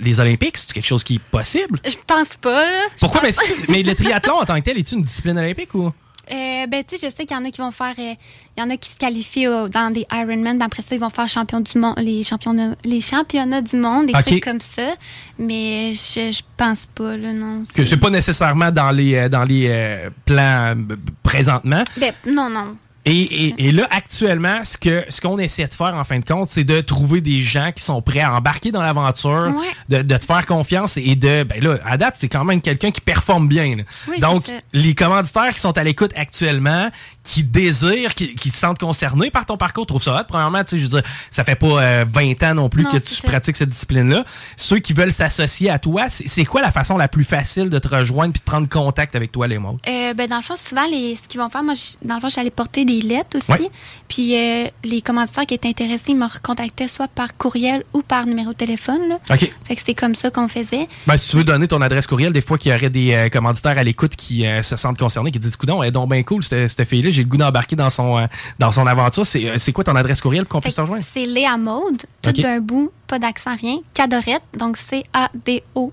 Les 0.00 0.20
Olympiques, 0.20 0.58
c'est 0.58 0.70
quelque 0.70 0.86
chose 0.86 1.02
qui 1.02 1.14
est 1.14 1.18
possible? 1.30 1.80
Je 1.82 1.96
pense 2.06 2.36
pas. 2.42 2.62
Pourquoi? 3.00 3.22
mais, 3.22 3.34
mais, 3.68 3.82
le 3.82 3.94
triathlon 3.96 4.34
en 4.34 4.44
tant 4.44 4.56
que 4.56 4.60
tel, 4.60 4.76
est-il 4.76 4.98
une 4.98 5.02
discipline 5.02 5.38
olympique 5.38 5.74
ou? 5.74 5.90
Euh, 6.30 6.66
ben, 6.66 6.84
tu 6.86 6.96
sais, 6.96 7.08
je 7.08 7.14
sais 7.14 7.24
qu'il 7.24 7.36
y 7.36 7.40
en 7.40 7.44
a 7.44 7.50
qui 7.50 7.60
vont 7.60 7.70
faire. 7.70 7.94
Euh, 7.98 8.14
il 8.56 8.60
y 8.60 8.62
en 8.62 8.70
a 8.70 8.76
qui 8.76 8.90
se 8.90 8.96
qualifient 8.96 9.46
dans 9.70 9.92
des 9.92 10.06
Ironman. 10.12 10.60
Après 10.62 10.82
ça, 10.82 10.94
ils 10.94 11.00
vont 11.00 11.10
faire 11.10 11.28
champion 11.28 11.60
du 11.60 11.78
monde, 11.78 11.94
les, 11.98 12.24
championnats, 12.24 12.74
les 12.84 13.00
championnats 13.00 13.62
du 13.62 13.76
monde, 13.76 14.06
des 14.06 14.12
trucs 14.12 14.44
comme 14.44 14.60
ça. 14.60 14.94
Mais 15.38 15.94
je, 15.94 16.32
je 16.32 16.42
pense 16.56 16.86
pas, 16.94 17.16
là, 17.16 17.32
non. 17.32 17.62
Que 17.72 17.84
c'est 17.84 17.96
pas 17.96 18.10
nécessairement 18.10 18.70
dans 18.72 18.90
les, 18.90 19.28
dans 19.28 19.44
les 19.44 20.08
plans 20.24 20.74
présentement. 21.22 21.84
Ben, 21.96 22.12
non, 22.26 22.50
non. 22.50 22.76
Et, 23.08 23.72
là, 23.72 23.86
actuellement, 23.90 24.64
ce 24.64 24.76
que 24.76 25.04
ce 25.08 25.20
qu'on 25.20 25.38
essaie 25.38 25.66
de 25.66 25.74
faire, 25.74 25.94
en 25.94 26.04
fin 26.04 26.18
de 26.18 26.24
compte, 26.24 26.48
c'est 26.48 26.64
de 26.64 26.80
trouver 26.80 27.20
des 27.20 27.40
gens 27.40 27.70
qui 27.74 27.82
sont 27.82 28.02
prêts 28.02 28.20
à 28.20 28.34
embarquer 28.34 28.70
dans 28.70 28.82
l'aventure, 28.82 29.52
de, 29.88 30.02
te 30.02 30.24
faire 30.24 30.46
confiance 30.46 30.96
et 30.96 31.16
de... 31.16 31.42
Ben 31.44 31.62
là, 31.62 31.78
à 31.84 31.96
date, 31.96 32.16
c'est 32.18 32.28
quand 32.28 32.44
même 32.44 32.60
quelqu'un 32.60 32.90
qui 32.90 33.00
performe 33.00 33.48
bien. 33.48 33.76
Donc, 34.20 34.50
les 34.72 34.94
commanditaires 34.94 35.54
qui 35.54 35.60
sont 35.60 35.76
à 35.76 35.84
l'écoute 35.84 36.12
actuellement, 36.16 36.90
qui 37.28 37.42
désirent, 37.42 38.14
qui, 38.14 38.34
qui, 38.34 38.48
se 38.48 38.56
sentent 38.56 38.78
concernés 38.78 39.30
par 39.30 39.44
ton 39.44 39.58
parcours, 39.58 39.84
trouvent 39.84 40.02
ça 40.02 40.18
hot. 40.18 40.24
Premièrement, 40.26 40.64
tu 40.64 40.70
sais, 40.70 40.78
je 40.78 40.84
veux 40.84 41.00
dire, 41.00 41.10
ça 41.30 41.44
fait 41.44 41.56
pas 41.56 42.04
20 42.04 42.42
euh, 42.42 42.50
ans 42.50 42.54
non 42.54 42.68
plus 42.70 42.84
que 42.84 42.96
tu 42.96 43.20
pratiques 43.20 43.58
cette 43.58 43.68
discipline-là. 43.68 44.24
Ceux 44.56 44.78
qui 44.78 44.94
veulent 44.94 45.12
s'associer 45.12 45.68
à 45.68 45.78
toi, 45.78 46.06
c'est 46.08 46.44
quoi 46.46 46.62
la 46.62 46.72
façon 46.72 46.96
la 46.96 47.06
plus 47.06 47.24
facile 47.24 47.68
de 47.68 47.78
te 47.78 47.86
rejoindre 47.86 48.32
puis 48.32 48.40
de 48.40 48.44
prendre 48.44 48.66
contact 48.66 49.14
avec 49.14 49.30
toi, 49.30 49.46
les 49.46 49.58
mots? 49.58 49.76
Euh, 49.86 50.14
ben, 50.14 50.26
dans 50.26 50.38
le 50.38 50.42
fond, 50.42 50.56
souvent, 50.56 50.86
les, 50.90 51.16
ce 51.16 51.28
qu'ils 51.28 51.38
vont 51.38 51.50
faire, 51.50 51.62
moi, 51.62 51.74
dans 52.02 52.14
le 52.14 52.20
fond, 52.22 52.30
j'allais 52.30 52.50
porter 52.50 52.86
des 52.86 53.02
lettres 53.02 53.36
aussi. 53.36 53.68
Puis 54.08 54.34
euh, 54.34 54.64
les 54.84 55.02
commanditaires 55.02 55.44
qui 55.44 55.52
étaient 55.52 55.68
intéressés 55.68 56.14
me 56.14 56.24
recontactaient 56.24 56.88
soit 56.88 57.08
par 57.08 57.36
courriel 57.36 57.84
ou 57.92 58.00
par 58.00 58.24
numéro 58.24 58.52
de 58.52 58.56
téléphone. 58.56 59.18
OK. 59.28 59.38
Fait 59.38 59.74
que 59.74 59.80
c'était 59.80 59.94
comme 59.94 60.14
ça 60.14 60.30
qu'on 60.30 60.48
faisait. 60.48 60.86
Ben, 61.06 61.18
si 61.18 61.28
tu 61.28 61.36
veux 61.36 61.44
donner 61.44 61.68
ton 61.68 61.82
adresse 61.82 62.06
courriel, 62.06 62.32
des 62.32 62.40
fois 62.40 62.56
qu'il 62.56 62.72
y 62.72 62.74
aurait 62.74 62.88
des 62.88 63.12
euh, 63.12 63.28
commanditaires 63.28 63.76
à 63.76 63.84
l'écoute 63.84 64.16
qui 64.16 64.46
se 64.62 64.76
sentent 64.76 64.98
concernés, 64.98 65.30
qui 65.30 65.38
disent 65.38 65.56
Coudon, 65.56 65.82
elle 65.82 65.90
est 65.90 65.92
donc 65.92 66.10
bien 66.10 66.22
cool, 66.22 66.42
cette, 66.42 66.84
fille-là, 66.84 67.10
j'ai 67.18 67.24
le 67.24 67.28
goût 67.28 67.36
d'embarquer 67.36 67.76
dans 67.76 67.90
son, 67.90 68.26
dans 68.58 68.70
son 68.70 68.86
aventure. 68.86 69.26
C'est 69.26 69.72
quoi 69.72 69.84
ton 69.84 69.96
adresse 69.96 70.20
courriel 70.20 70.46
qu'on 70.46 70.60
puisse 70.60 70.76
te 70.76 70.80
rejoindre? 70.80 71.04
C'est 71.12 71.26
Léa 71.26 71.56
Mode, 71.56 72.04
tout 72.22 72.32
d'un 72.32 72.60
bout, 72.60 72.92
pas 73.06 73.18
d'accent, 73.18 73.56
rien. 73.56 73.78
Cadorette, 73.94 74.42
donc 74.56 74.76
C-A-D-O-R-E-T-T-E, 74.76 75.88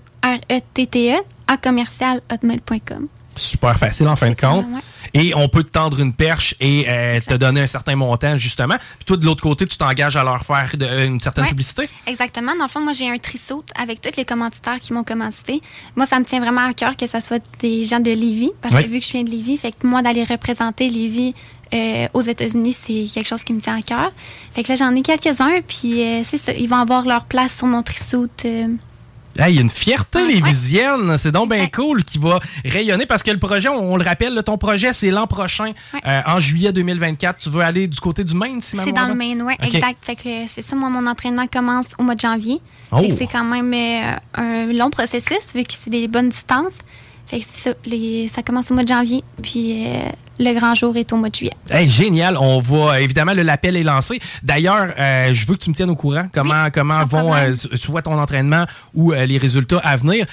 à 1.48 1.56
commercial 1.56 2.20
hotmail.com 2.32 3.08
super 3.36 3.78
facile 3.78 4.08
en 4.08 4.16
fin 4.16 4.30
de 4.30 4.34
compte. 4.34 4.64
Et 5.16 5.34
on 5.34 5.48
peut 5.48 5.62
te 5.62 5.70
tendre 5.70 5.98
une 6.00 6.12
perche 6.12 6.54
et 6.60 6.86
euh, 6.88 7.20
te 7.20 7.34
donner 7.34 7.62
un 7.62 7.66
certain 7.66 7.96
montant, 7.96 8.36
justement. 8.36 8.76
Puis 8.78 9.04
toi, 9.06 9.16
de 9.16 9.24
l'autre 9.24 9.42
côté, 9.42 9.66
tu 9.66 9.76
t'engages 9.76 10.16
à 10.16 10.22
leur 10.22 10.44
faire 10.44 10.70
une 10.78 11.20
certaine 11.20 11.46
publicité. 11.46 11.88
Exactement. 12.06 12.54
Dans 12.56 12.64
le 12.64 12.70
fond, 12.70 12.80
moi, 12.80 12.92
j'ai 12.92 13.08
un 13.08 13.16
trissaut 13.16 13.64
avec 13.74 14.00
tous 14.02 14.16
les 14.16 14.26
commanditaires 14.26 14.78
qui 14.78 14.92
m'ont 14.92 15.04
commandité. 15.04 15.62
Moi, 15.96 16.04
ça 16.06 16.18
me 16.18 16.24
tient 16.24 16.40
vraiment 16.40 16.66
à 16.66 16.74
cœur 16.74 16.96
que 16.96 17.06
ce 17.06 17.20
soit 17.20 17.42
des 17.60 17.84
gens 17.84 18.00
de 18.00 18.10
Lévis, 18.10 18.52
parce 18.60 18.74
que 18.74 18.88
vu 18.88 19.00
que 19.00 19.06
je 19.06 19.12
viens 19.12 19.24
de 19.24 19.30
Lévis, 19.30 19.56
fait 19.56 19.72
que 19.72 19.86
moi, 19.86 20.02
d'aller 20.02 20.24
représenter 20.24 20.90
Lévis 20.90 21.34
euh, 21.72 22.06
aux 22.12 22.20
États-Unis, 22.20 22.76
c'est 22.86 23.06
quelque 23.12 23.26
chose 23.26 23.42
qui 23.42 23.52
me 23.54 23.60
tient 23.60 23.76
à 23.76 23.82
cœur. 23.82 24.12
Fait 24.54 24.62
que 24.62 24.68
là, 24.68 24.76
j'en 24.76 24.94
ai 24.94 25.02
quelques-uns, 25.02 25.60
puis 25.66 26.02
euh, 26.02 26.22
c'est 26.24 26.38
ça. 26.38 26.52
Ils 26.52 26.68
vont 26.68 26.76
avoir 26.76 27.04
leur 27.06 27.24
place 27.24 27.56
sur 27.56 27.66
mon 27.66 27.82
trissaut 27.82 28.28
il 29.38 29.54
y 29.54 29.58
a 29.58 29.62
une 29.62 29.68
fierté 29.68 30.26
les 30.26 30.34
lévisienne, 30.34 31.16
c'est 31.18 31.30
donc 31.30 31.50
bien 31.50 31.66
cool 31.66 32.04
qui 32.04 32.18
va 32.18 32.40
rayonner 32.64 33.06
parce 33.06 33.22
que 33.22 33.30
le 33.30 33.38
projet, 33.38 33.68
on, 33.68 33.96
le 33.96 34.04
rappelle, 34.04 34.40
ton 34.44 34.58
projet 34.58 34.92
c'est 34.92 35.10
l'an 35.10 35.26
prochain, 35.26 35.72
euh, 36.06 36.20
en 36.26 36.38
juillet 36.38 36.72
2024. 36.72 37.40
Tu 37.40 37.50
veux 37.50 37.62
aller 37.62 37.88
du 37.88 38.00
côté 38.00 38.24
du 38.24 38.34
Maine, 38.34 38.60
si 38.60 38.76
C'est 38.76 38.92
dans 38.92 39.06
le 39.06 39.14
Maine, 39.14 39.42
oui, 39.42 39.54
exact. 39.60 40.04
Fait 40.04 40.16
que 40.16 40.46
c'est 40.52 40.62
ça, 40.62 40.76
moi, 40.76 40.88
mon 40.88 41.06
entraînement 41.06 41.46
commence 41.46 41.86
au 41.98 42.02
mois 42.02 42.14
de 42.14 42.20
janvier. 42.20 42.60
Oh. 42.92 43.00
C'est 43.18 43.26
quand 43.26 43.44
même 43.44 43.72
euh, 43.72 44.16
un 44.34 44.72
long 44.72 44.90
processus 44.90 45.54
vu 45.54 45.64
que 45.64 45.72
c'est 45.72 45.90
des 45.90 46.08
bonnes 46.08 46.30
distances. 46.30 46.74
Fait 47.26 47.40
que 47.40 47.46
ça, 47.56 47.70
ça 48.34 48.42
commence 48.42 48.70
au 48.70 48.74
mois 48.74 48.84
de 48.84 48.88
janvier, 48.88 49.24
puis 49.42 49.86
euh, 49.86 50.10
le 50.38 50.52
grand 50.58 50.74
jour 50.74 50.96
est 50.96 51.12
au 51.12 51.16
mois 51.16 51.28
de 51.28 51.34
juillet. 51.34 51.52
génial. 51.88 52.36
On 52.38 52.60
va, 52.60 53.00
évidemment, 53.00 53.32
l'appel 53.34 53.76
est 53.76 53.82
lancé. 53.82 54.20
D'ailleurs, 54.42 54.88
euh, 54.98 55.32
je 55.32 55.46
veux 55.46 55.54
que 55.54 55.62
tu 55.62 55.70
me 55.70 55.74
tiennes 55.74 55.90
au 55.90 55.96
courant 55.96 56.28
comment, 56.32 56.68
comment 56.72 57.04
vont 57.04 57.34
euh, 57.34 57.54
soit 57.74 58.02
ton 58.02 58.18
entraînement 58.18 58.64
ou 58.94 59.12
les 59.12 59.38
résultats 59.38 59.78
à 59.78 59.96
venir. 59.96 60.26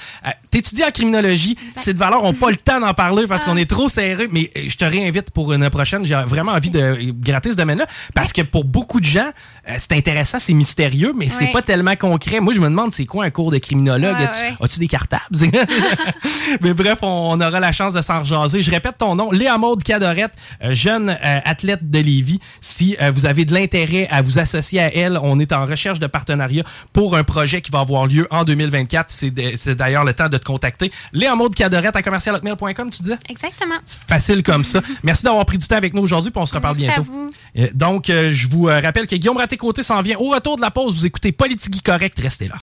tu 0.50 0.58
étudies 0.58 0.84
en 0.84 0.90
criminologie. 0.90 1.56
Ces 1.76 1.92
valeurs 1.92 2.22
n'ont 2.22 2.34
pas 2.34 2.50
le 2.50 2.56
temps 2.56 2.80
d'en 2.80 2.94
parler 2.94 3.26
parce 3.26 3.44
qu'on 3.44 3.56
est 3.56 3.68
trop 3.68 3.88
serré, 3.88 4.28
mais 4.30 4.50
je 4.54 4.76
te 4.76 4.84
réinvite 4.84 5.30
pour 5.30 5.52
une 5.52 5.68
prochaine. 5.70 6.04
J'ai 6.04 6.14
vraiment 6.26 6.52
envie 6.52 6.70
de 6.70 7.12
gratter 7.12 7.52
ce 7.52 7.56
domaine-là 7.56 7.86
parce 8.14 8.32
que 8.32 8.42
pour 8.42 8.64
beaucoup 8.64 9.00
de 9.00 9.04
gens, 9.04 9.30
c'est 9.76 9.92
intéressant, 9.92 10.38
c'est 10.38 10.52
mystérieux, 10.52 11.12
mais 11.16 11.28
c'est 11.28 11.52
pas 11.52 11.62
tellement 11.62 11.96
concret. 11.96 12.40
Moi, 12.40 12.52
je 12.52 12.60
me 12.60 12.68
demande, 12.68 12.92
c'est 12.92 13.06
quoi 13.06 13.24
un 13.24 13.30
cours 13.30 13.50
de 13.50 13.58
criminologue? 13.58 14.16
As-tu 14.60 14.78
des 14.78 14.88
cartables? 14.88 15.22
mais 16.60 16.74
bref, 16.74 16.98
on, 17.02 17.40
aura 17.40 17.60
la 17.60 17.72
chance 17.72 17.94
de 17.94 18.00
s'en 18.00 18.20
rejaser. 18.20 18.60
Je 18.60 18.70
répète 18.70 18.98
ton 18.98 19.14
nom, 19.14 19.30
Léa 19.30 19.58
Maude 19.58 19.82
Cadorette, 19.94 20.32
euh, 20.62 20.74
jeune 20.74 21.10
euh, 21.10 21.40
athlète 21.44 21.88
de 21.88 21.98
Lévis. 22.00 22.40
Si 22.60 22.96
euh, 23.00 23.12
vous 23.12 23.26
avez 23.26 23.44
de 23.44 23.54
l'intérêt 23.54 24.08
à 24.10 24.22
vous 24.22 24.40
associer 24.40 24.80
à 24.80 24.92
elle, 24.92 25.18
on 25.22 25.38
est 25.38 25.52
en 25.52 25.64
recherche 25.64 26.00
de 26.00 26.08
partenariat 26.08 26.64
pour 26.92 27.16
un 27.16 27.22
projet 27.22 27.60
qui 27.60 27.70
va 27.70 27.78
avoir 27.78 28.06
lieu 28.06 28.26
en 28.30 28.42
2024. 28.42 29.06
C'est 29.08 29.30
d'ailleurs 29.76 30.04
le 30.04 30.12
temps 30.12 30.28
de 30.28 30.36
te 30.36 30.44
contacter. 30.44 30.90
Léa 31.12 31.36
Maude 31.36 31.54
Cadorette 31.54 31.94
à 31.94 32.02
commercialhotmail.com, 32.02 32.90
tu 32.90 33.02
disais? 33.02 33.18
Exactement. 33.28 33.76
Facile 34.08 34.42
comme 34.42 34.64
ça. 34.64 34.80
Merci 35.04 35.22
d'avoir 35.22 35.44
pris 35.46 35.58
du 35.58 35.68
temps 35.68 35.76
avec 35.76 35.94
nous 35.94 36.02
aujourd'hui, 36.02 36.32
puis 36.32 36.42
on 36.42 36.46
se 36.46 36.54
reparle 36.54 36.76
bientôt. 36.76 37.04
donc, 37.72 38.06
je 38.08 38.48
vous 38.48 38.64
rappelle 38.64 39.06
que 39.06 39.14
Guillaume 39.14 39.36
Raté-Côté 39.36 39.84
s'en 39.84 40.02
vient 40.02 40.18
au 40.18 40.30
retour 40.30 40.56
de 40.56 40.62
la 40.62 40.72
pause. 40.72 40.96
Vous 40.96 41.06
écoutez 41.06 41.30
Politique 41.30 41.82
Correct. 41.84 42.18
Restez 42.18 42.48
là. 42.48 42.63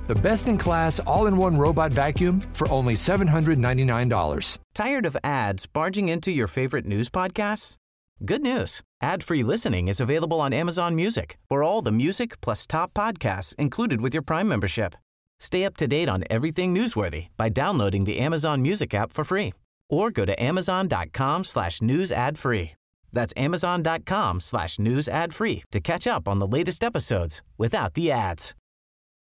the 0.11 0.21
best 0.21 0.47
in 0.49 0.57
class 0.57 0.99
all 1.07 1.27
in 1.27 1.37
one 1.37 1.57
robot 1.57 1.93
vacuum 1.93 2.43
for 2.51 2.69
only 2.69 2.95
$799. 2.95 4.57
Tired 4.75 5.05
of 5.05 5.15
ads 5.23 5.65
barging 5.67 6.09
into 6.09 6.31
your 6.31 6.47
favorite 6.47 6.85
news 6.85 7.09
podcasts? 7.09 7.77
Good 8.25 8.41
news 8.41 8.81
ad 9.01 9.23
free 9.23 9.41
listening 9.41 9.87
is 9.87 10.01
available 10.01 10.41
on 10.41 10.51
Amazon 10.51 10.95
Music 10.95 11.37
for 11.47 11.63
all 11.63 11.81
the 11.81 11.93
music 11.93 12.41
plus 12.41 12.67
top 12.67 12.93
podcasts 12.93 13.55
included 13.55 14.01
with 14.01 14.13
your 14.13 14.21
Prime 14.21 14.49
membership. 14.49 14.95
Stay 15.39 15.63
up 15.63 15.77
to 15.77 15.87
date 15.87 16.09
on 16.09 16.25
everything 16.29 16.75
newsworthy 16.75 17.27
by 17.37 17.47
downloading 17.47 18.03
the 18.03 18.19
Amazon 18.19 18.61
Music 18.61 18.93
app 18.93 19.13
for 19.13 19.23
free 19.23 19.53
or 19.89 20.11
go 20.11 20.25
to 20.25 20.43
amazon.com 20.43 21.45
slash 21.45 21.81
news 21.81 22.11
ad 22.11 22.37
free. 22.37 22.71
That's 23.13 23.33
amazon.com 23.37 24.41
slash 24.41 24.77
news 24.77 25.07
ad 25.07 25.33
free 25.33 25.63
to 25.71 25.79
catch 25.79 26.05
up 26.05 26.27
on 26.27 26.39
the 26.39 26.47
latest 26.47 26.83
episodes 26.83 27.41
without 27.57 27.93
the 27.93 28.11
ads. 28.11 28.55